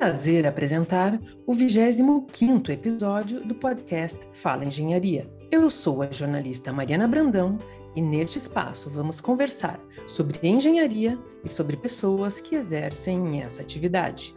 [0.00, 5.30] prazer apresentar o 25º episódio do podcast Fala Engenharia.
[5.52, 7.58] Eu sou a jornalista Mariana Brandão
[7.94, 14.34] e neste espaço vamos conversar sobre engenharia e sobre pessoas que exercem essa atividade.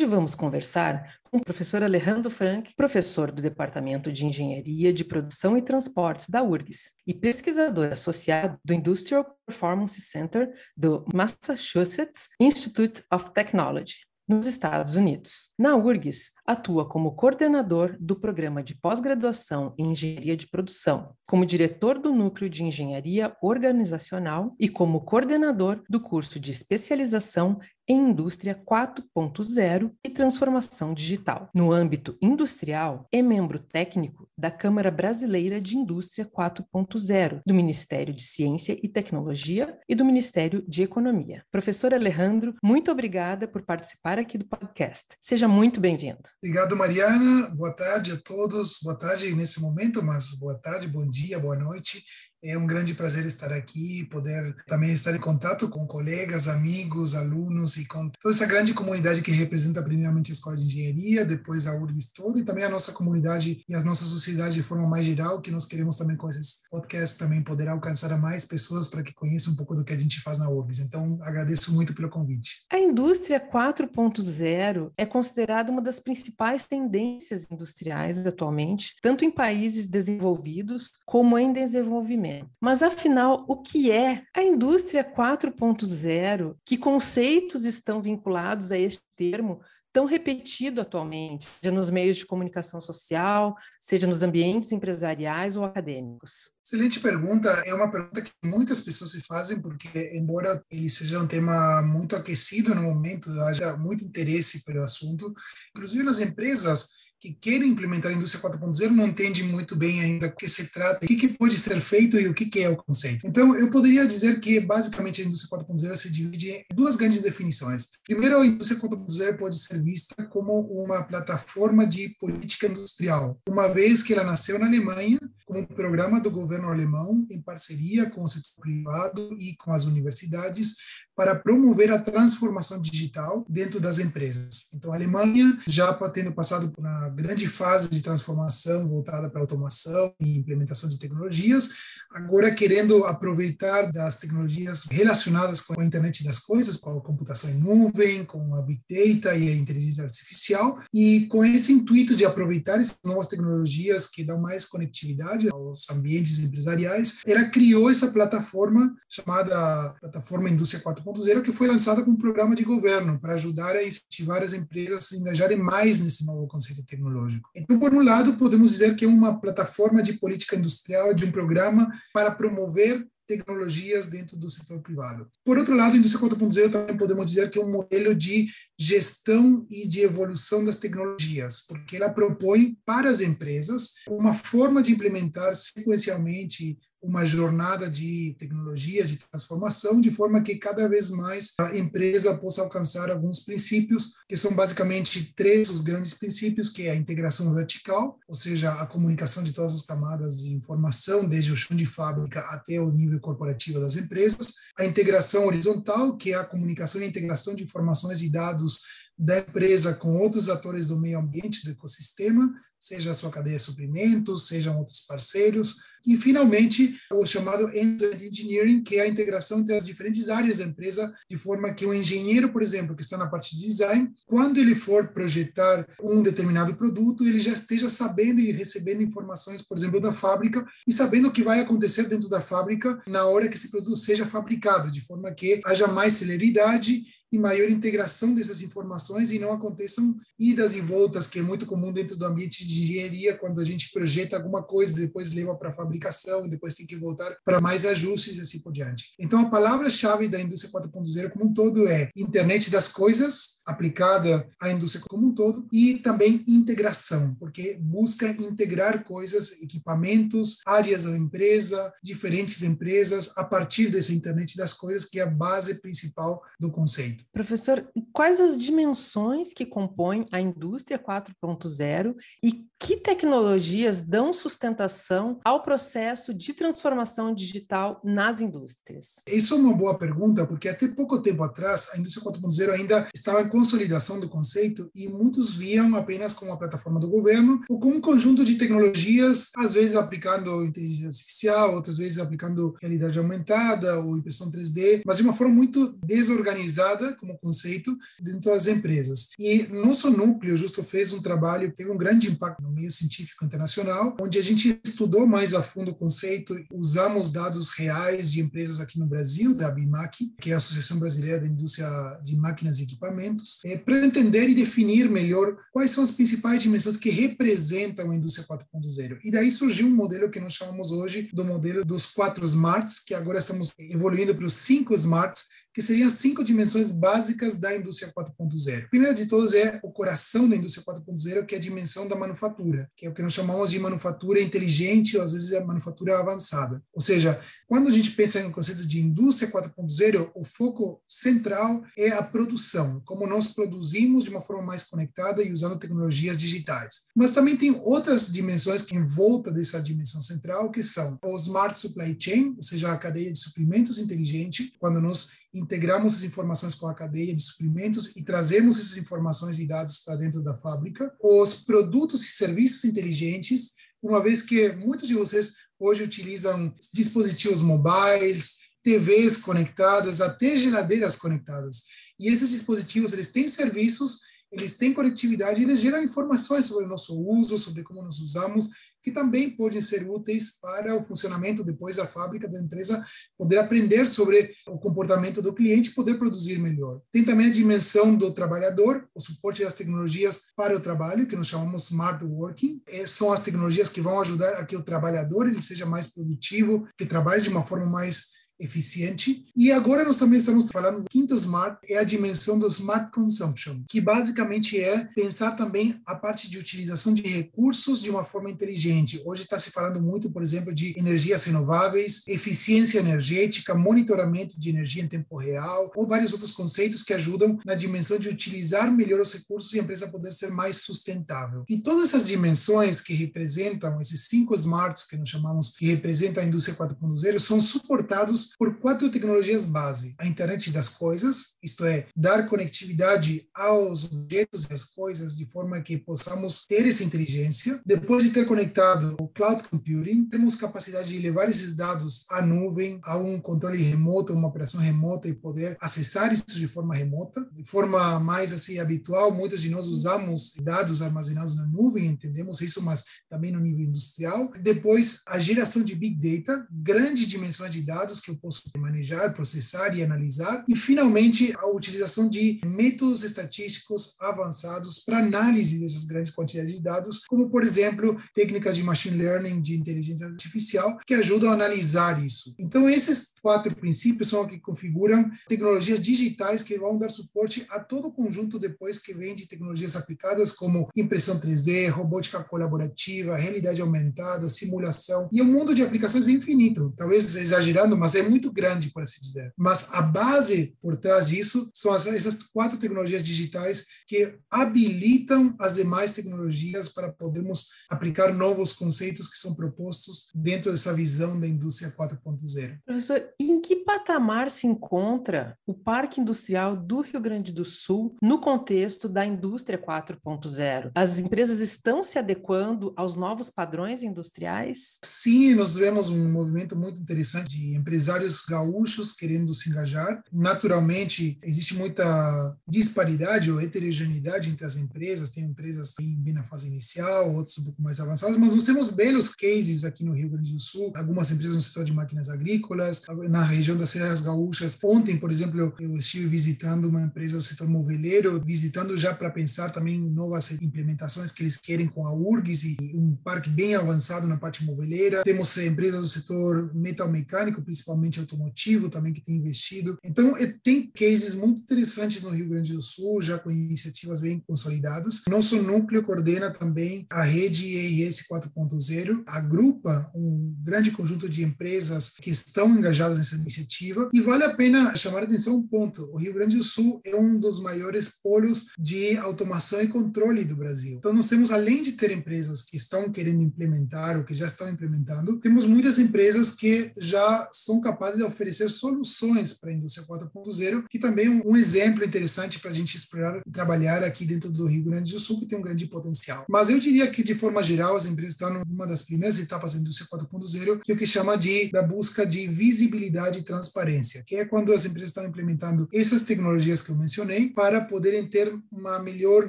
[0.00, 5.58] Hoje vamos conversar com o professor Alejandro Frank, professor do Departamento de Engenharia de Produção
[5.58, 13.30] e Transportes da URGS e pesquisador associado do Industrial Performance Center do Massachusetts Institute of
[13.34, 13.96] Technology
[14.30, 15.48] nos Estados Unidos.
[15.58, 21.98] Na URGS, atua como coordenador do programa de pós-graduação em Engenharia de Produção, como diretor
[21.98, 27.58] do Núcleo de Engenharia Organizacional e como coordenador do curso de especialização
[27.92, 31.50] Indústria 4.0 e Transformação Digital.
[31.54, 38.22] No âmbito industrial, é membro técnico da Câmara Brasileira de Indústria 4.0, do Ministério de
[38.22, 41.44] Ciência e Tecnologia e do Ministério de Economia.
[41.50, 45.16] Professor Alejandro, muito obrigada por participar aqui do podcast.
[45.20, 46.20] Seja muito bem-vindo.
[46.42, 47.50] Obrigado, Mariana.
[47.50, 48.78] Boa tarde a todos.
[48.82, 52.04] Boa tarde nesse momento, mas boa tarde, bom dia, boa noite.
[52.42, 57.76] É um grande prazer estar aqui, poder também estar em contato com colegas, amigos, alunos
[57.76, 61.74] e com toda essa grande comunidade que representa primeiramente a Escola de Engenharia, depois a
[61.74, 65.42] URGS toda e também a nossa comunidade e a nossa sociedade de forma mais geral,
[65.42, 69.12] que nós queremos também com esses podcasts também poder alcançar a mais pessoas para que
[69.12, 70.80] conheçam um pouco do que a gente faz na URGS.
[70.80, 72.64] Então, agradeço muito pelo convite.
[72.72, 80.90] A indústria 4.0 é considerada uma das principais tendências industriais atualmente, tanto em países desenvolvidos
[81.04, 82.29] como em desenvolvimento.
[82.60, 86.56] Mas afinal, o que é a indústria 4.0?
[86.64, 89.60] Que conceitos estão vinculados a este termo
[89.92, 96.50] tão repetido atualmente, seja nos meios de comunicação social, seja nos ambientes empresariais ou acadêmicos?
[96.64, 97.50] Excelente pergunta.
[97.66, 102.14] É uma pergunta que muitas pessoas se fazem, porque, embora ele seja um tema muito
[102.14, 105.34] aquecido no momento, haja muito interesse pelo assunto,
[105.74, 110.34] inclusive nas empresas que querem implementar a indústria 4.0 não entende muito bem ainda o
[110.34, 112.76] que se trata, o que, que pode ser feito e o que, que é o
[112.76, 113.26] conceito.
[113.26, 117.88] Então, eu poderia dizer que, basicamente, a indústria 4.0 se divide em duas grandes definições.
[118.04, 124.02] Primeiro, a indústria 4.0 pode ser vista como uma plataforma de política industrial, uma vez
[124.02, 125.20] que ela nasceu na Alemanha
[125.50, 130.76] um programa do governo alemão em parceria com o setor privado e com as universidades
[131.16, 134.68] para promover a transformação digital dentro das empresas.
[134.72, 140.14] Então, a Alemanha, já tendo passado por uma grande fase de transformação voltada para automação
[140.18, 141.70] e implementação de tecnologias,
[142.12, 147.58] agora querendo aproveitar das tecnologias relacionadas com a internet das coisas, com a computação em
[147.58, 152.80] nuvem, com a big data e a inteligência artificial, e com esse intuito de aproveitar
[152.80, 159.94] essas novas tecnologias que dão mais conectividade aos ambientes empresariais, ela criou essa plataforma chamada
[160.00, 164.42] Plataforma Indústria 4 4.0, que foi lançada como programa de governo para ajudar a incentivar
[164.42, 167.50] as empresas a se engajarem mais nesse novo conceito tecnológico.
[167.54, 171.32] Então, por um lado, podemos dizer que é uma plataforma de política industrial, de um
[171.32, 175.30] programa para promover tecnologias dentro do setor privado.
[175.44, 179.64] Por outro lado, a indústria 4.0 também podemos dizer que é um modelo de gestão
[179.70, 185.54] e de evolução das tecnologias, porque ela propõe para as empresas uma forma de implementar
[185.54, 192.36] sequencialmente uma jornada de tecnologias, de transformação, de forma que cada vez mais a empresa
[192.36, 197.54] possa alcançar alguns princípios, que são basicamente três os grandes princípios, que é a integração
[197.54, 201.86] vertical, ou seja, a comunicação de todas as camadas de informação, desde o chão de
[201.86, 207.06] fábrica até o nível corporativo das empresas, a integração horizontal, que é a comunicação e
[207.06, 208.78] integração de informações e dados
[209.18, 213.62] da empresa com outros atores do meio ambiente, do ecossistema, seja a sua cadeia de
[213.62, 219.74] suprimentos, sejam outros parceiros, e finalmente o chamado end-to-end engineering, que é a integração entre
[219.74, 223.26] as diferentes áreas da empresa, de forma que o engenheiro, por exemplo, que está na
[223.26, 228.52] parte de design, quando ele for projetar um determinado produto, ele já esteja sabendo e
[228.52, 233.02] recebendo informações, por exemplo, da fábrica e sabendo o que vai acontecer dentro da fábrica
[233.06, 237.02] na hora que esse produto seja fabricado, de forma que haja mais celeridade
[237.32, 241.92] e maior integração dessas informações e não aconteçam idas e voltas, que é muito comum
[241.92, 245.72] dentro do ambiente de engenharia, quando a gente projeta alguma coisa, depois leva para a
[245.90, 249.12] fabricação, depois tem que voltar para mais ajustes e assim por diante.
[249.18, 254.70] Então, a palavra-chave da indústria 4.0 como um todo é internet das coisas, aplicada à
[254.70, 261.92] indústria como um todo, e também integração, porque busca integrar coisas, equipamentos, áreas da empresa,
[262.02, 267.24] diferentes empresas, a partir dessa internet das coisas, que é a base principal do conceito.
[267.32, 275.62] Professor, quais as dimensões que compõem a indústria 4.0 e que tecnologias dão sustentação ao
[275.62, 279.22] processo de transformação digital nas indústrias?
[279.26, 283.42] Isso é uma boa pergunta, porque até pouco tempo atrás a indústria 4.0 ainda estava
[283.42, 287.96] em consolidação do conceito e muitos viam apenas como uma plataforma do governo ou como
[287.96, 294.16] um conjunto de tecnologias, às vezes aplicando inteligência artificial, outras vezes aplicando realidade aumentada ou
[294.16, 299.28] impressão 3D, mas de uma forma muito desorganizada como conceito dentro das empresas.
[299.38, 304.16] E nosso núcleo justo fez um trabalho que teve um grande impacto meio científico internacional,
[304.20, 308.98] onde a gente estudou mais a fundo o conceito, usamos dados reais de empresas aqui
[308.98, 311.88] no Brasil, da BIMAC, que é a Associação Brasileira da Indústria
[312.22, 316.96] de Máquinas e Equipamentos, é, para entender e definir melhor quais são as principais dimensões
[316.96, 319.18] que representam a indústria 4.0.
[319.24, 323.14] E daí surgiu um modelo que nós chamamos hoje do modelo dos quatro smarts, que
[323.14, 328.88] agora estamos evoluindo para os cinco smarts, que seriam cinco dimensões básicas da indústria 4.0.
[328.88, 332.90] Primeira de todas é o coração da indústria 4.0, que é a dimensão da manufatura,
[332.96, 336.82] que é o que nós chamamos de manufatura inteligente ou às vezes é manufatura avançada.
[336.92, 342.10] Ou seja, quando a gente pensa no conceito de indústria 4.0, o foco central é
[342.10, 347.02] a produção, como nós produzimos de uma forma mais conectada e usando tecnologias digitais.
[347.14, 351.78] Mas também tem outras dimensões que em volta dessa dimensão central, que são o smart
[351.78, 356.86] supply chain, ou seja, a cadeia de suprimentos inteligente, quando nós integramos as informações com
[356.86, 361.12] a cadeia de suprimentos e trazemos essas informações e dados para dentro da fábrica.
[361.20, 368.58] Os produtos e serviços inteligentes, uma vez que muitos de vocês hoje utilizam dispositivos mobiles,
[368.82, 371.82] TVs conectadas, até geladeiras conectadas.
[372.18, 374.20] E esses dispositivos, eles têm serviços,
[374.50, 378.68] eles têm conectividade, eles geram informações sobre o nosso uso, sobre como nós usamos,
[379.02, 383.04] que também podem ser úteis para o funcionamento depois da fábrica da empresa,
[383.36, 387.00] poder aprender sobre o comportamento do cliente poder produzir melhor.
[387.10, 391.46] Tem também a dimensão do trabalhador, o suporte das tecnologias para o trabalho, que nós
[391.46, 392.82] chamamos smart working.
[392.86, 396.86] É, são as tecnologias que vão ajudar a que o trabalhador ele seja mais produtivo,
[396.96, 399.44] que trabalhe de uma forma mais eficiente.
[399.56, 403.82] E agora nós também estamos falando do quinto smart, é a dimensão do smart consumption,
[403.88, 409.20] que basicamente é pensar também a parte de utilização de recursos de uma forma inteligente.
[409.24, 415.02] Hoje está se falando muito, por exemplo, de energias renováveis, eficiência energética, monitoramento de energia
[415.02, 419.32] em tempo real, ou vários outros conceitos que ajudam na dimensão de utilizar melhor os
[419.32, 421.64] recursos e a empresa poder ser mais sustentável.
[421.68, 426.46] E todas essas dimensões que representam esses cinco smarts que nós chamamos que representam a
[426.46, 432.46] indústria 4.0 são suportados por quatro tecnologias base: a internet das coisas, isto é, dar
[432.46, 437.80] conectividade aos objetos e às coisas de forma que possamos ter essa inteligência.
[437.84, 443.00] Depois de ter conectado o cloud computing, temos capacidade de levar esses dados à nuvem,
[443.04, 447.64] a um controle remoto, uma operação remota e poder acessar isso de forma remota, de
[447.64, 449.32] forma mais assim habitual.
[449.32, 454.52] Muitos de nós usamos dados armazenados na nuvem, entendemos isso, mas também no nível industrial.
[454.60, 460.02] Depois, a geração de big data, grande dimensão de dados que posso manejar, processar e
[460.02, 460.64] analisar.
[460.68, 467.24] E, finalmente, a utilização de métodos estatísticos avançados para análise dessas grandes quantidades de dados,
[467.28, 472.54] como, por exemplo, técnicas de machine learning, de inteligência artificial, que ajudam a analisar isso.
[472.58, 477.80] Então, esses quatro princípios são os que configuram tecnologias digitais que vão dar suporte a
[477.80, 483.80] todo o conjunto depois que vem de tecnologias aplicadas como impressão 3D, robótica colaborativa, realidade
[483.80, 486.92] aumentada, simulação e um mundo de aplicações infinito.
[486.96, 489.52] Talvez exagerando, mas é muito grande, por assim dizer.
[489.56, 496.14] Mas a base por trás disso são essas quatro tecnologias digitais que habilitam as demais
[496.14, 502.78] tecnologias para podermos aplicar novos conceitos que são propostos dentro dessa visão da indústria 4.0.
[502.84, 508.40] Professor, em que patamar se encontra o Parque Industrial do Rio Grande do Sul no
[508.40, 510.92] contexto da indústria 4.0?
[510.94, 514.98] As empresas estão se adequando aos novos padrões industriais?
[515.04, 520.22] Sim, nós vemos um movimento muito interessante de empresários vários gaúchos querendo se engajar.
[520.32, 525.30] Naturalmente, existe muita disparidade ou heterogeneidade entre as empresas.
[525.30, 528.90] Tem empresas que bem na fase inicial, outras um pouco mais avançadas, mas nós temos
[528.90, 530.92] belos cases aqui no Rio Grande do Sul.
[530.96, 534.78] Algumas empresas no setor de máquinas agrícolas, na região das Serras Gaúchas.
[534.82, 539.70] Ontem, por exemplo, eu estive visitando uma empresa do setor moveleiro, visitando já para pensar
[539.70, 544.36] também novas implementações que eles querem com a URGS e um parque bem avançado na
[544.36, 545.22] parte moveleira.
[545.22, 549.98] Temos empresas do setor metal mecânico, principalmente principalmente automotivo também que tem investido.
[550.04, 555.22] Então, tem cases muito interessantes no Rio Grande do Sul, já com iniciativas bem consolidadas.
[555.28, 562.30] Nosso núcleo coordena também a rede EIS 4.0, agrupa um grande conjunto de empresas que
[562.30, 566.10] estão engajadas nessa iniciativa e vale a pena chamar a atenção um ponto.
[566.12, 570.56] O Rio Grande do Sul é um dos maiores polos de automação e controle do
[570.56, 570.96] Brasil.
[570.96, 574.68] Então, nós temos, além de ter empresas que estão querendo implementar ou que já estão
[574.68, 580.84] implementando, temos muitas empresas que já são capazes de oferecer soluções para a indústria 4.0,
[580.88, 584.66] que também é um exemplo interessante para a gente explorar e trabalhar aqui dentro do
[584.66, 586.44] Rio Grande do Sul, que tem um grande potencial.
[586.48, 589.80] Mas eu diria que, de forma geral, as empresas estão numa das primeiras etapas da
[589.80, 594.36] indústria 4.0, que é o que chama de da busca de visibilidade e transparência, que
[594.36, 598.98] é quando as empresas estão implementando essas tecnologias que eu mencionei para poderem ter uma
[598.98, 599.48] melhor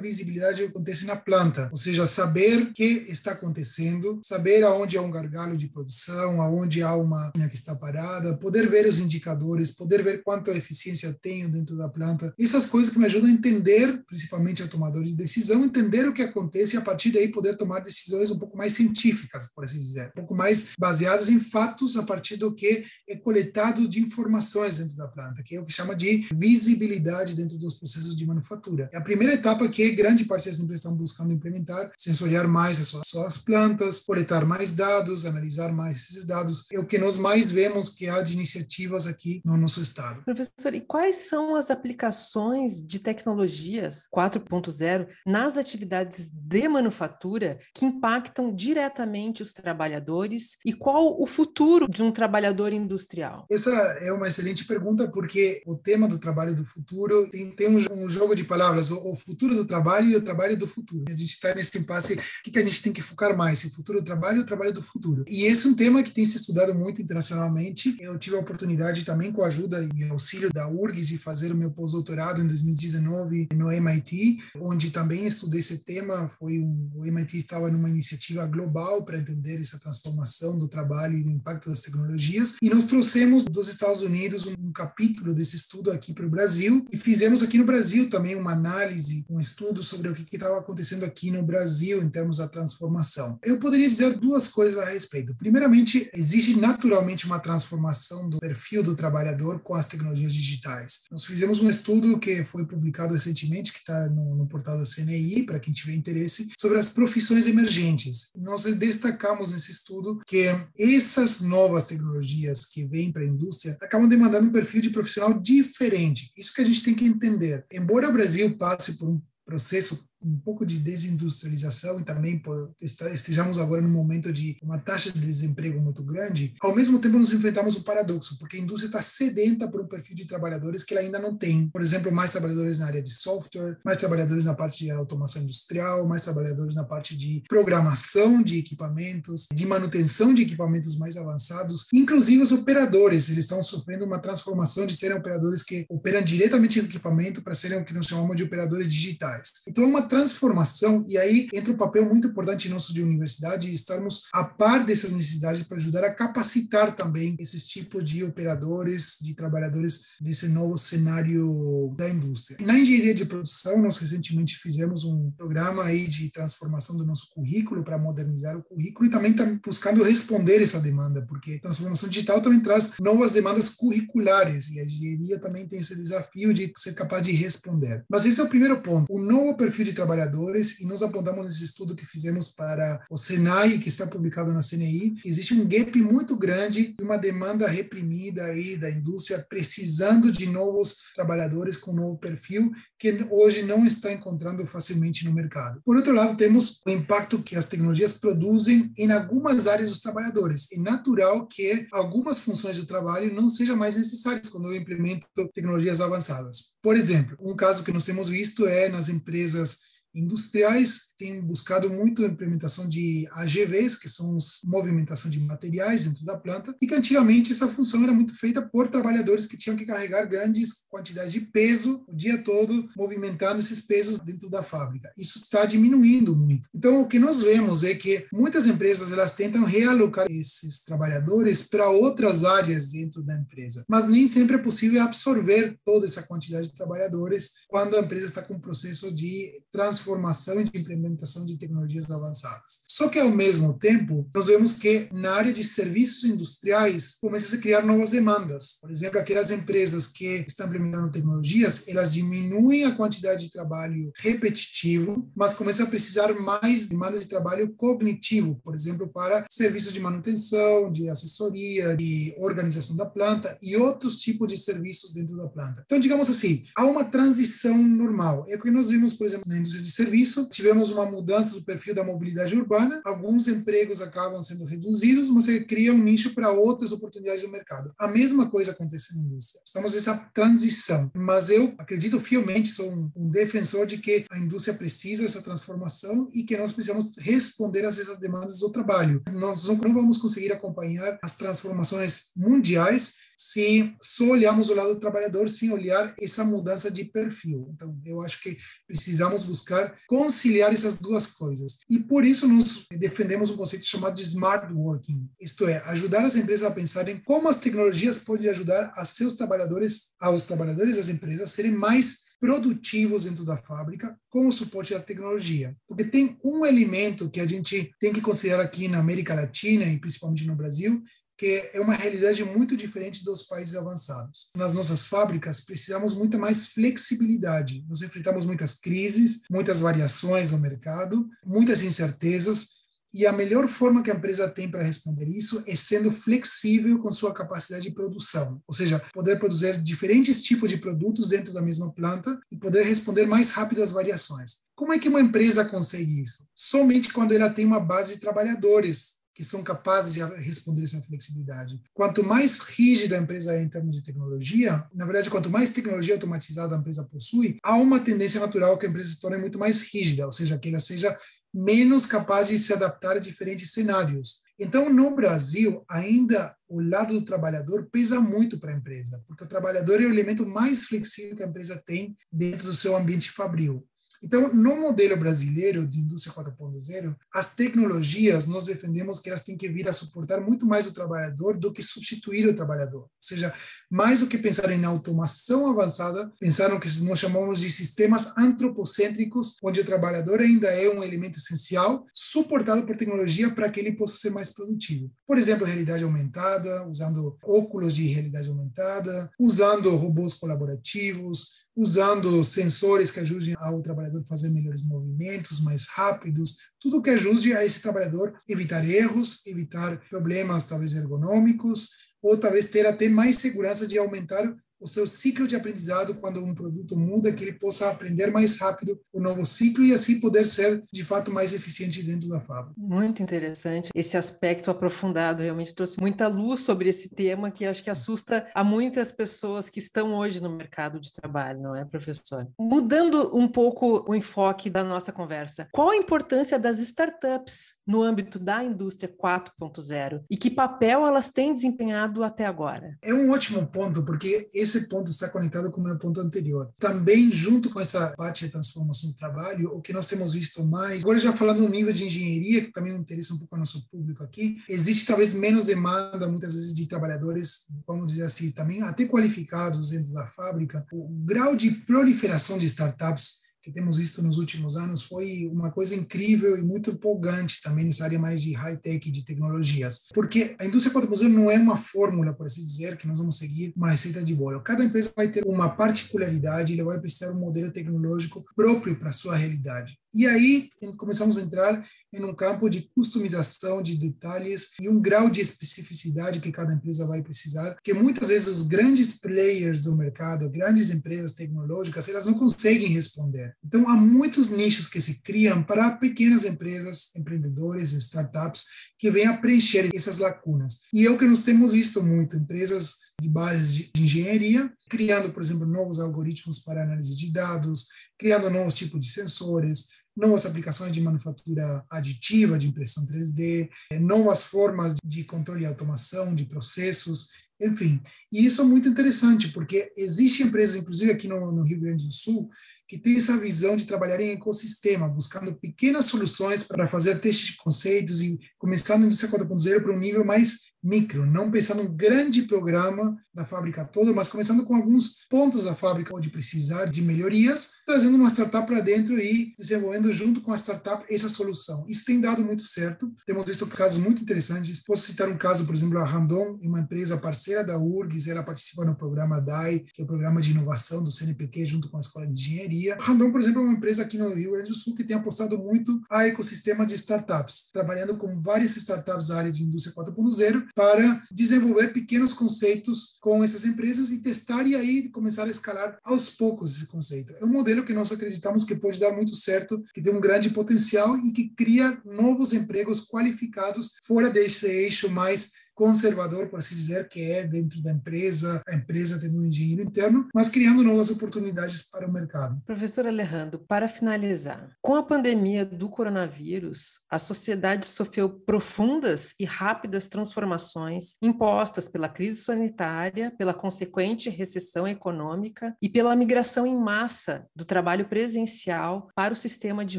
[0.00, 4.96] visibilidade do que acontece na planta, ou seja, saber o que está acontecendo, saber aonde
[4.96, 9.70] há um gargalo de produção, aonde há uma que está parada, poder ver os indicadores,
[9.70, 12.32] poder ver quanto eficiência tenho dentro da planta.
[12.38, 16.22] Essas coisas que me ajudam a entender, principalmente a tomador de decisão, entender o que
[16.22, 20.08] acontece e a partir daí poder tomar decisões um pouco mais científicas, por assim dizer,
[20.08, 24.96] um pouco mais baseadas em fatos a partir do que é coletado de informações dentro
[24.96, 28.88] da planta, que é o que chama de visibilidade dentro dos processos de manufatura.
[28.92, 33.06] É a primeira etapa que grande parte das empresas estão buscando implementar, sensoriar mais as
[33.06, 36.66] suas plantas, coletar mais dados, analisar mais esses dados.
[36.72, 40.22] É o que nós mais vemos que há de iniciativas aqui no nosso estado.
[40.24, 48.54] Professor, e quais são as aplicações de tecnologias 4.0 nas atividades de manufatura que impactam
[48.54, 53.46] diretamente os trabalhadores e qual o futuro de um trabalhador industrial?
[53.50, 58.04] Essa é uma excelente pergunta porque o tema do trabalho do futuro tem, tem um,
[58.04, 61.04] um, jogo de palavras, o, o, futuro do trabalho e o trabalho do futuro.
[61.08, 63.66] A gente está nesse impasse, o que, que a gente tem que focar mais, se
[63.66, 65.24] o futuro do trabalho ou o trabalho do futuro.
[65.28, 67.96] E esse é um tema que tem se estudado muito internacionalmente.
[68.00, 71.56] Eu tive a oportunidade também com a ajuda e auxílio da URGS de fazer o
[71.56, 76.28] meu pós-doutorado em 2019 no MIT, onde também estudei esse tema.
[76.28, 81.22] Foi um, o MIT estava numa iniciativa global para entender essa transformação do trabalho e
[81.22, 82.56] do impacto das tecnologias.
[82.62, 86.96] E nós trouxemos dos Estados Unidos um capítulo desse estudo aqui para o Brasil e
[86.96, 91.30] fizemos aqui no Brasil também uma análise, um estudo sobre o que estava acontecendo aqui
[91.30, 93.38] no Brasil em termos da transformação.
[93.42, 95.34] Eu poderia dizer duas coisas a respeito.
[95.34, 101.02] Primeiramente, existe naturalmente uma transformação do perfil do trabalhador com as tecnologias digitais.
[101.10, 105.44] Nós fizemos um estudo que foi publicado recentemente, que está no, no portal da CNI,
[105.44, 108.30] para quem tiver interesse, sobre as profissões emergentes.
[108.36, 110.46] Nós destacamos nesse estudo que
[110.78, 116.32] essas novas tecnologias que vêm para a indústria acabam demandando um perfil de profissional diferente.
[116.36, 117.64] Isso que a gente tem que entender.
[117.72, 123.58] Embora o Brasil passe por um processo um pouco de desindustrialização e também por estejamos
[123.58, 127.76] agora num momento de uma taxa de desemprego muito grande, ao mesmo tempo nos enfrentamos
[127.76, 131.18] um paradoxo, porque a indústria está sedenta por um perfil de trabalhadores que ela ainda
[131.18, 131.68] não tem.
[131.68, 136.06] Por exemplo, mais trabalhadores na área de software, mais trabalhadores na parte de automação industrial,
[136.06, 142.42] mais trabalhadores na parte de programação de equipamentos, de manutenção de equipamentos mais avançados, inclusive
[142.42, 147.42] os operadores, eles estão sofrendo uma transformação de serem operadores que operam diretamente no equipamento
[147.42, 149.52] para serem o que nós chamamos de operadores digitais.
[149.66, 154.24] Então, é uma transformação, e aí entra um papel muito importante nosso de universidade, estarmos
[154.30, 160.02] a par dessas necessidades para ajudar a capacitar também esses tipos de operadores, de trabalhadores
[160.20, 162.58] desse novo cenário da indústria.
[162.60, 167.30] E na engenharia de produção, nós recentemente fizemos um programa aí de transformação do nosso
[167.30, 172.42] currículo para modernizar o currículo e também estamos buscando responder essa demanda, porque transformação digital
[172.42, 177.22] também traz novas demandas curriculares e a engenharia também tem esse desafio de ser capaz
[177.22, 178.04] de responder.
[178.10, 179.10] Mas esse é o primeiro ponto.
[179.10, 183.78] O novo perfil de trabalhadores e nós apontamos nesse estudo que fizemos para o Senai,
[183.78, 188.76] que está publicado na CNI, existe um gap muito grande e uma demanda reprimida aí
[188.76, 195.24] da indústria precisando de novos trabalhadores com novo perfil que hoje não está encontrando facilmente
[195.24, 195.80] no mercado.
[195.84, 200.70] Por outro lado, temos o impacto que as tecnologias produzem em algumas áreas dos trabalhadores.
[200.72, 206.00] É natural que algumas funções do trabalho não sejam mais necessárias quando eu implemento tecnologias
[206.00, 206.74] avançadas.
[206.82, 212.24] Por exemplo, um caso que nós temos visto é nas empresas industriais tem buscado muito
[212.24, 216.94] a implementação de AGVs, que são os movimentação de materiais dentro da planta, e que
[216.94, 221.42] antigamente essa função era muito feita por trabalhadores que tinham que carregar grandes quantidades de
[221.42, 225.12] peso o dia todo, movimentando esses pesos dentro da fábrica.
[225.16, 226.68] Isso está diminuindo muito.
[226.74, 231.88] Então, o que nós vemos é que muitas empresas elas tentam realocar esses trabalhadores para
[231.88, 236.74] outras áreas dentro da empresa, mas nem sempre é possível absorver toda essa quantidade de
[236.74, 241.56] trabalhadores quando a empresa está com um processo de transformação e de implementação implementação de
[241.56, 242.82] tecnologias avançadas.
[242.86, 247.58] Só que, ao mesmo tempo, nós vemos que na área de serviços industriais começa a
[247.58, 248.78] criar novas demandas.
[248.80, 255.30] Por exemplo, aquelas empresas que estão implementando tecnologias, elas diminuem a quantidade de trabalho repetitivo,
[255.34, 260.90] mas começam a precisar mais demanda de trabalho cognitivo, por exemplo, para serviços de manutenção,
[260.90, 265.82] de assessoria, de organização da planta e outros tipos de serviços dentro da planta.
[265.84, 268.44] Então, digamos assim, há uma transição normal.
[268.48, 271.64] É o que nós vimos, por exemplo, na indústria de serviço, tivemos uma mudança do
[271.64, 276.50] perfil da mobilidade urbana, alguns empregos acabam sendo reduzidos, mas você cria um nicho para
[276.50, 277.92] outras oportunidades do mercado.
[277.98, 279.60] A mesma coisa acontece na indústria.
[279.64, 284.76] Estamos nessa transição, mas eu acredito fielmente, sou um, um defensor de que a indústria
[284.76, 289.22] precisa dessa transformação e que nós precisamos responder a essas demandas do trabalho.
[289.32, 295.48] Nós não vamos conseguir acompanhar as transformações mundiais se só olharmos o lado do trabalhador
[295.48, 297.70] sem olhar essa mudança de perfil.
[297.74, 301.78] Então, eu acho que precisamos buscar conciliar essas duas coisas.
[301.88, 306.36] E por isso nós defendemos um conceito chamado de smart working, isto é, ajudar as
[306.36, 311.50] empresas a pensarem como as tecnologias podem ajudar a seus trabalhadores, aos trabalhadores das empresas
[311.50, 315.76] serem mais produtivos dentro da fábrica com o suporte da tecnologia.
[315.86, 319.96] Porque tem um elemento que a gente tem que considerar aqui na América Latina e
[319.96, 321.00] principalmente no Brasil,
[321.36, 324.50] que é uma realidade muito diferente dos países avançados.
[324.56, 327.84] Nas nossas fábricas, precisamos muita mais flexibilidade.
[327.88, 332.82] Nós enfrentamos muitas crises, muitas variações no mercado, muitas incertezas,
[333.14, 337.12] e a melhor forma que a empresa tem para responder isso é sendo flexível com
[337.12, 341.92] sua capacidade de produção, ou seja, poder produzir diferentes tipos de produtos dentro da mesma
[341.92, 344.62] planta e poder responder mais rápido às variações.
[344.74, 346.46] Como é que uma empresa consegue isso?
[346.54, 351.80] Somente quando ela tem uma base de trabalhadores que são capazes de responder essa flexibilidade.
[351.94, 356.14] Quanto mais rígida a empresa é em termos de tecnologia, na verdade, quanto mais tecnologia
[356.14, 359.82] automatizada a empresa possui, há uma tendência natural que a empresa se torne muito mais
[359.82, 361.16] rígida, ou seja, que ela seja
[361.52, 364.40] menos capaz de se adaptar a diferentes cenários.
[364.58, 369.48] Então, no Brasil, ainda o lado do trabalhador pesa muito para a empresa, porque o
[369.48, 373.86] trabalhador é o elemento mais flexível que a empresa tem dentro do seu ambiente fabril.
[374.22, 379.68] Então, no modelo brasileiro de indústria 4.0, as tecnologias, nós defendemos que elas têm que
[379.68, 383.02] vir a suportar muito mais o trabalhador do que substituir o trabalhador.
[383.02, 383.52] Ou seja,
[383.90, 389.56] mais do que pensar em automação avançada, pensar no que nós chamamos de sistemas antropocêntricos,
[389.62, 394.18] onde o trabalhador ainda é um elemento essencial, suportado por tecnologia para que ele possa
[394.18, 395.10] ser mais produtivo.
[395.26, 403.20] Por exemplo, realidade aumentada, usando óculos de realidade aumentada, usando robôs colaborativos, usando sensores que
[403.20, 408.34] ajudem ao trabalhador a fazer melhores movimentos, mais rápidos, tudo que ajude a esse trabalhador
[408.48, 411.90] evitar erros, evitar problemas talvez ergonômicos,
[412.22, 416.54] ou talvez ter até mais segurança de aumentar o seu ciclo de aprendizado quando um
[416.54, 420.82] produto muda, que ele possa aprender mais rápido o novo ciclo e assim poder ser
[420.92, 422.74] de fato mais eficiente dentro da fábrica.
[422.76, 423.90] Muito interessante.
[423.94, 428.64] Esse aspecto aprofundado realmente trouxe muita luz sobre esse tema que acho que assusta a
[428.64, 432.48] muitas pessoas que estão hoje no mercado de trabalho, não é, professor?
[432.58, 438.38] Mudando um pouco o enfoque da nossa conversa, qual a importância das startups no âmbito
[438.38, 442.96] da indústria 4.0 e que papel elas têm desempenhado até agora?
[443.02, 446.70] É um ótimo ponto, porque esse ponto está conectado com o meu ponto anterior.
[446.78, 451.02] Também, junto com essa parte de transformação do trabalho, o que nós temos visto mais,
[451.02, 454.22] agora já falando no nível de engenharia, que também interessa um pouco ao nosso público
[454.22, 459.90] aqui, existe talvez menos demanda, muitas vezes, de trabalhadores, vamos dizer assim, também até qualificados
[459.90, 460.84] dentro da fábrica.
[460.92, 465.94] O grau de proliferação de startups que temos visto nos últimos anos foi uma coisa
[465.94, 470.08] incrível e muito empolgante também nessa área mais de high-tech de tecnologias.
[470.12, 473.72] Porque a indústria 4.0 não é uma fórmula, por assim dizer, que nós vamos seguir
[473.76, 474.60] uma receita de bolo.
[474.62, 479.12] Cada empresa vai ter uma particularidade, ele vai precisar um modelo tecnológico próprio para a
[479.12, 480.01] sua realidade.
[480.14, 485.30] E aí começamos a entrar em um campo de customização de detalhes e um grau
[485.30, 490.50] de especificidade que cada empresa vai precisar, que muitas vezes os grandes players do mercado,
[490.50, 493.56] grandes empresas tecnológicas, elas não conseguem responder.
[493.64, 498.64] Então, há muitos nichos que se criam para pequenas empresas, empreendedores, startups,
[498.98, 500.80] que vêm a preencher essas lacunas.
[500.92, 505.42] E é o que nós temos visto muito, empresas de bases de engenharia, criando, por
[505.42, 507.86] exemplo, novos algoritmos para análise de dados,
[508.18, 514.42] criando novos tipos de sensores, novas aplicações de manufatura aditiva, de impressão 3D, eh, novas
[514.42, 517.30] formas de controle e automação de processos,
[517.60, 518.02] enfim.
[518.30, 522.12] E isso é muito interessante, porque existem empresas, inclusive aqui no, no Rio Grande do
[522.12, 522.50] Sul,
[522.88, 527.56] que tem essa visão de trabalhar em ecossistema, buscando pequenas soluções para fazer testes de
[527.56, 532.42] conceitos e começar na indústria 4.0 para um nível mais micro, não pensando num grande
[532.42, 537.70] programa da fábrica toda, mas começando com alguns pontos da fábrica onde precisar de melhorias,
[537.86, 541.84] trazendo uma startup para dentro e desenvolvendo junto com a startup essa solução.
[541.88, 543.10] Isso tem dado muito certo.
[543.24, 544.82] Temos visto casos muito interessantes.
[544.82, 548.84] Posso citar um caso, por exemplo, a Randon, uma empresa parceira da URGS, ela participa
[548.84, 552.26] no programa DAI, que é o programa de inovação do CNPq junto com a Escola
[552.26, 552.81] de Engenharia.
[552.90, 555.16] A Randon, por exemplo, é uma empresa aqui no Rio Grande do Sul que tem
[555.16, 560.68] apostado muito a ecossistema de startups, trabalhando com várias startups da área de indústria 4.0
[560.74, 566.30] para desenvolver pequenos conceitos com essas empresas e testar e aí começar a escalar aos
[566.30, 567.34] poucos esse conceito.
[567.40, 570.50] É um modelo que nós acreditamos que pode dar muito certo, que tem um grande
[570.50, 577.08] potencial e que cria novos empregos qualificados fora desse eixo mais conservador, por assim dizer,
[577.08, 581.88] que é dentro da empresa, a empresa tendo um engenheiro interno, mas criando novas oportunidades
[581.90, 582.60] para o mercado.
[582.64, 590.08] Professor Alejandro, para finalizar, com a pandemia do coronavírus, a sociedade sofreu profundas e rápidas
[590.08, 597.64] transformações impostas pela crise sanitária, pela consequente recessão econômica e pela migração em massa do
[597.64, 599.98] trabalho presencial para o sistema de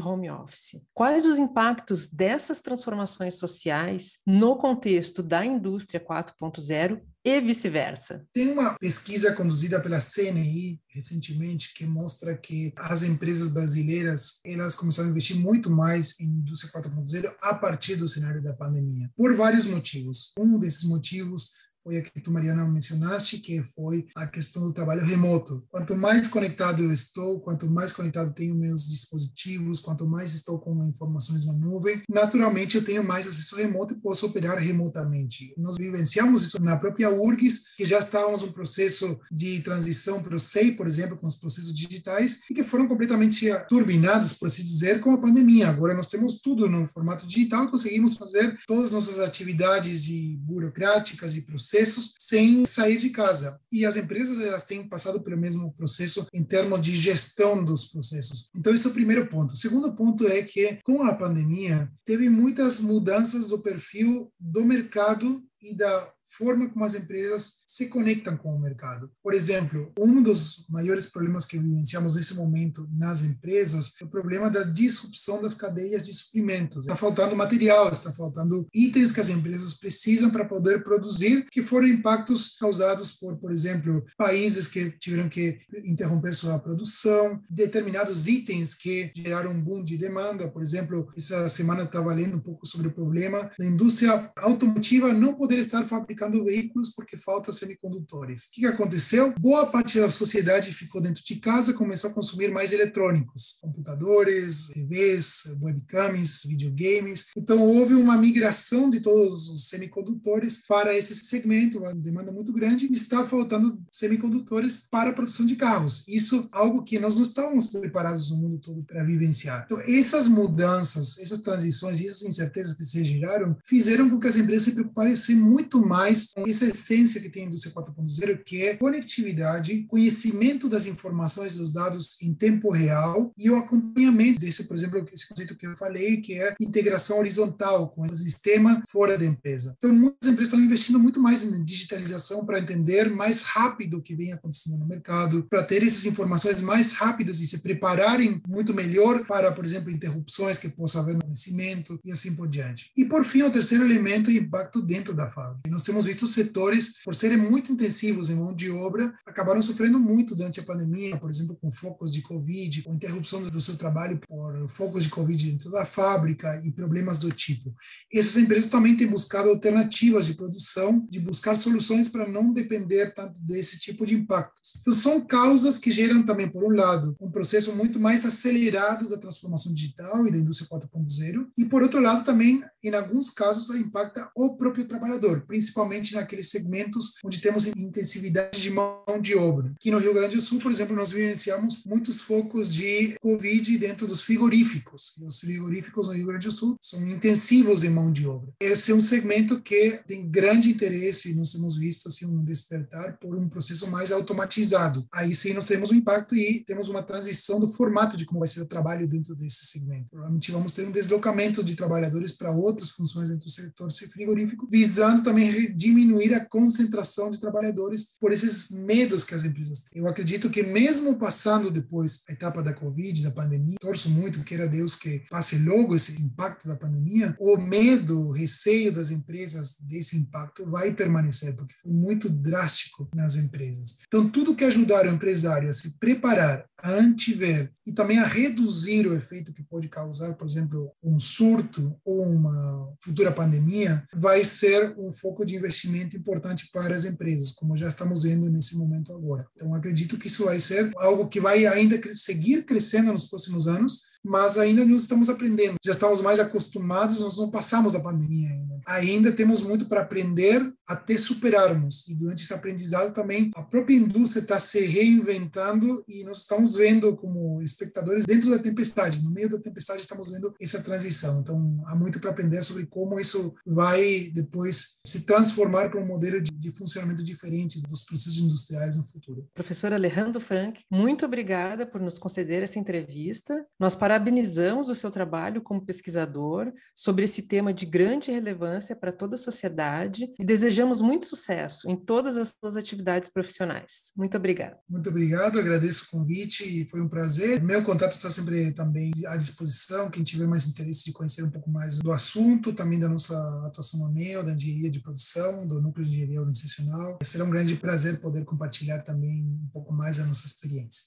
[0.00, 0.82] home office.
[0.92, 8.26] Quais os impactos dessas transformações sociais no contexto da indústria indústria 4.0 e vice-versa.
[8.32, 15.08] Tem uma pesquisa conduzida pela CNI recentemente que mostra que as empresas brasileiras elas começaram
[15.08, 19.64] a investir muito mais em indústria 4.0 a partir do cenário da pandemia, por vários
[19.64, 20.32] motivos.
[20.38, 21.50] Um desses motivos
[21.84, 25.62] foi a que tu, Mariana, mencionaste, que foi a questão do trabalho remoto.
[25.68, 30.82] Quanto mais conectado eu estou, quanto mais conectado tenho meus dispositivos, quanto mais estou com
[30.84, 35.52] informações na nuvem, naturalmente eu tenho mais acesso remoto e posso operar remotamente.
[35.58, 40.40] Nós vivenciamos isso na própria URGS, que já estávamos um processo de transição para o
[40.40, 45.00] SEI, por exemplo, com os processos digitais, e que foram completamente turbinados, por assim dizer,
[45.00, 45.68] com a pandemia.
[45.68, 51.36] Agora nós temos tudo no formato digital, conseguimos fazer todas as nossas atividades de burocráticas
[51.36, 53.60] e processos processos sem sair de casa.
[53.70, 58.50] E as empresas elas têm passado pelo mesmo processo em termos de gestão dos processos.
[58.56, 59.52] Então, esse é o primeiro ponto.
[59.52, 65.42] O segundo ponto é que, com a pandemia, teve muitas mudanças do perfil do mercado
[65.60, 69.10] e da forma como as empresas se conectam com o mercado.
[69.22, 74.50] Por exemplo, um dos maiores problemas que vivenciamos nesse momento nas empresas é o problema
[74.50, 76.86] da disrupção das cadeias de suprimentos.
[76.86, 81.86] Está faltando material, está faltando itens que as empresas precisam para poder produzir, que foram
[81.86, 89.12] impactos causados por, por exemplo, países que tiveram que interromper sua produção, determinados itens que
[89.14, 90.48] geraram um boom de demanda.
[90.48, 95.34] Por exemplo, essa semana estava lendo um pouco sobre o problema da indústria automotiva não
[95.34, 98.44] poder estar fabricando fabricando veículos porque falta semicondutores.
[98.44, 99.34] O que aconteceu?
[99.38, 105.56] Boa parte da sociedade ficou dentro de casa, começou a consumir mais eletrônicos, computadores, TVs,
[105.60, 107.26] webcams, videogames.
[107.36, 112.86] Então houve uma migração de todos os semicondutores para esse segmento, uma demanda muito grande,
[112.86, 116.06] e está faltando semicondutores para a produção de carros.
[116.08, 119.64] Isso algo que nós não estávamos preparados no mundo todo para vivenciar.
[119.64, 124.64] Então essas mudanças, essas transições essas incertezas que se geraram fizeram com que as empresas
[124.64, 129.84] se preocupassem muito mais mais essa essência que tem a indústria 4.0, que é conectividade,
[129.88, 135.28] conhecimento das informações, dos dados em tempo real e o acompanhamento desse, por exemplo, esse
[135.28, 139.74] conceito que eu falei, que é integração horizontal com o sistema fora da empresa.
[139.78, 144.14] Então, muitas empresas estão investindo muito mais em digitalização para entender mais rápido o que
[144.14, 149.26] vem acontecendo no mercado, para ter essas informações mais rápidas e se prepararem muito melhor
[149.26, 152.90] para, por exemplo, interrupções que possa haver no conhecimento e assim por diante.
[152.96, 155.70] E, por fim, o terceiro elemento o impacto dentro da fábrica.
[155.70, 160.00] Nós temos temos visto setores, por serem muito intensivos em mão de obra, acabaram sofrendo
[160.00, 164.18] muito durante a pandemia, por exemplo, com focos de Covid, com interrupção do seu trabalho
[164.26, 167.72] por focos de Covid dentro da fábrica e problemas do tipo.
[168.12, 173.40] Essas empresas também têm buscado alternativas de produção, de buscar soluções para não depender tanto
[173.44, 174.72] desse tipo de impactos.
[174.80, 179.16] Então, são causas que geram também, por um lado, um processo muito mais acelerado da
[179.16, 184.30] transformação digital e da indústria 4.0, e por outro lado, também, em alguns casos, impacta
[184.36, 189.72] o próprio trabalhador, principalmente naqueles segmentos onde temos intensividade de mão de obra.
[189.76, 194.06] Aqui no Rio Grande do Sul, por exemplo, nós vivenciamos muitos focos de Covid dentro
[194.06, 195.14] dos frigoríficos.
[195.26, 198.52] Os frigoríficos no Rio Grande do Sul são intensivos em mão de obra.
[198.60, 203.36] Esse é um segmento que tem grande interesse, nós temos visto assim, um despertar por
[203.36, 205.06] um processo mais automatizado.
[205.12, 208.48] Aí sim nós temos um impacto e temos uma transição do formato de como vai
[208.48, 210.08] ser o trabalho dentro desse segmento.
[210.10, 214.68] Provavelmente vamos ter um deslocamento de trabalhadores para outro outras funções dentro do setor frigorífico,
[214.70, 220.02] visando também diminuir a concentração de trabalhadores por esses medos que as empresas têm.
[220.02, 224.66] Eu acredito que mesmo passando depois a etapa da Covid, da pandemia, torço muito, queira
[224.66, 230.16] Deus que passe logo esse impacto da pandemia, o medo, o receio das empresas desse
[230.16, 233.98] impacto vai permanecer, porque foi muito drástico nas empresas.
[234.06, 239.06] Então, tudo que ajudar o empresário a se preparar, a antever e também a reduzir
[239.06, 242.63] o efeito que pode causar, por exemplo, um surto ou uma
[243.00, 248.22] futura pandemia, vai ser um foco de investimento importante para as empresas, como já estamos
[248.22, 249.46] vendo nesse momento agora.
[249.54, 254.13] Então, acredito que isso vai ser algo que vai ainda seguir crescendo nos próximos anos,
[254.24, 255.76] mas ainda não estamos aprendendo.
[255.84, 258.80] Já estamos mais acostumados, nós não passamos a pandemia ainda.
[258.86, 262.06] Ainda temos muito para aprender até superarmos.
[262.08, 267.14] E durante esse aprendizado também a própria indústria está se reinventando e nós estamos vendo
[267.16, 271.40] como espectadores dentro da tempestade, no meio da tempestade estamos vendo essa transição.
[271.40, 276.40] Então há muito para aprender sobre como isso vai depois se transformar para um modelo
[276.40, 279.46] de, de funcionamento diferente dos processos industriais no futuro.
[279.54, 283.66] Professor Alejandro Frank, muito obrigada por nos conceder essa entrevista.
[283.78, 289.10] Nós para parabenizamos o seu trabalho como pesquisador sobre esse tema de grande relevância para
[289.10, 294.12] toda a sociedade e desejamos muito sucesso em todas as suas atividades profissionais.
[294.16, 294.78] Muito obrigada.
[294.88, 297.60] Muito obrigado, agradeço o convite foi um prazer.
[297.60, 300.08] Meu contato está sempre também à disposição.
[300.08, 303.98] Quem tiver mais interesse de conhecer um pouco mais do assunto, também da nossa atuação
[303.98, 308.20] no NEO, da engenharia de produção, do núcleo de engenharia organizacional, será um grande prazer
[308.20, 311.02] poder compartilhar também um pouco mais a nossa experiência.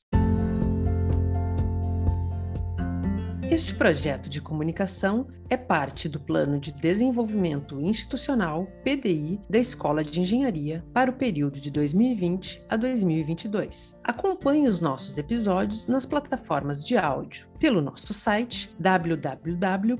[3.50, 10.20] Este projeto de comunicação é parte do Plano de Desenvolvimento Institucional PDI da Escola de
[10.20, 13.98] Engenharia para o período de 2020 a 2022.
[14.04, 19.96] Acompanhe os nossos episódios nas plataformas de áudio pelo nosso site www.urgs.br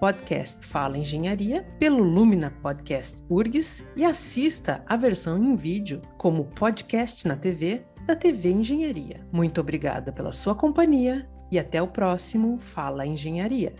[0.00, 7.26] podcast Fala Engenharia, pelo Lumina Podcast URGS e assista a versão em vídeo como podcast
[7.28, 9.20] na TV da TV Engenharia.
[9.32, 13.74] Muito obrigada pela sua companhia e até o próximo Fala Engenharia.